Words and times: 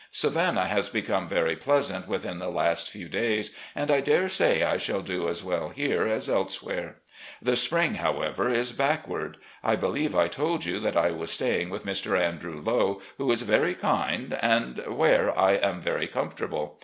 Savannah 0.09 0.65
has 0.65 0.89
become 0.89 1.27
very 1.27 1.55
pleasant 1.55 2.07
within 2.07 2.39
the 2.39 2.49
last 2.49 2.89
few 2.89 3.07
days, 3.07 3.55
and 3.75 3.91
I 3.91 4.01
dare 4.01 4.29
say 4.29 4.63
I 4.63 4.77
shall 4.77 5.01
do 5.03 5.29
as 5.29 5.43
well 5.43 5.69
here 5.69 6.07
as 6.07 6.27
elsewhere. 6.27 6.95
The 7.39 7.55
spring, 7.55 7.93
however, 7.93 8.49
is 8.49 8.71
backward. 8.71 9.37
I 9.63 9.75
believe 9.75 10.15
I 10.15 10.27
told 10.27 10.65
you 10.65 10.79
that 10.79 10.97
I 10.97 11.11
was 11.11 11.29
staying 11.29 11.69
with 11.69 11.85
Mr. 11.85 12.19
Andrew 12.19 12.63
Lowe, 12.63 12.99
who 13.19 13.31
is 13.31 13.43
very 13.43 13.75
kind, 13.75 14.33
and 14.41 14.79
where 14.87 15.37
I 15.37 15.51
am 15.51 15.79
very 15.79 16.07
comfortable. 16.07 16.79